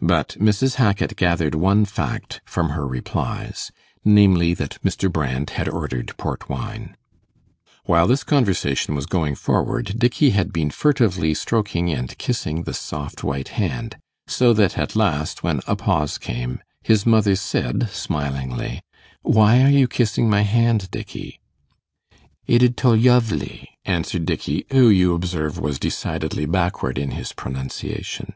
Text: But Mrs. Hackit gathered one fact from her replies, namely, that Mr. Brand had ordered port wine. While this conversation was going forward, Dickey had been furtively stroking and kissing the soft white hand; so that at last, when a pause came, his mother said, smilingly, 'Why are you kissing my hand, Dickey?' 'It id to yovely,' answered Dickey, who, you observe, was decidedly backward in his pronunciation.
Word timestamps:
But 0.00 0.36
Mrs. 0.38 0.76
Hackit 0.76 1.16
gathered 1.16 1.56
one 1.56 1.84
fact 1.84 2.40
from 2.44 2.68
her 2.78 2.86
replies, 2.86 3.72
namely, 4.04 4.54
that 4.54 4.78
Mr. 4.84 5.10
Brand 5.12 5.50
had 5.58 5.68
ordered 5.68 6.16
port 6.16 6.48
wine. 6.48 6.94
While 7.84 8.06
this 8.06 8.22
conversation 8.22 8.94
was 8.94 9.06
going 9.06 9.34
forward, 9.34 9.98
Dickey 9.98 10.30
had 10.30 10.52
been 10.52 10.70
furtively 10.70 11.34
stroking 11.34 11.90
and 11.90 12.16
kissing 12.18 12.62
the 12.62 12.72
soft 12.72 13.24
white 13.24 13.48
hand; 13.58 13.96
so 14.28 14.52
that 14.52 14.78
at 14.78 14.94
last, 14.94 15.42
when 15.42 15.60
a 15.66 15.74
pause 15.74 16.18
came, 16.18 16.60
his 16.84 17.04
mother 17.04 17.34
said, 17.34 17.88
smilingly, 17.90 18.80
'Why 19.22 19.60
are 19.64 19.70
you 19.70 19.88
kissing 19.88 20.30
my 20.30 20.42
hand, 20.42 20.88
Dickey?' 20.92 21.40
'It 22.46 22.62
id 22.62 22.76
to 22.76 22.94
yovely,' 22.94 23.70
answered 23.84 24.24
Dickey, 24.24 24.66
who, 24.70 24.88
you 24.88 25.16
observe, 25.16 25.58
was 25.58 25.80
decidedly 25.80 26.46
backward 26.46 26.96
in 26.96 27.10
his 27.10 27.32
pronunciation. 27.32 28.34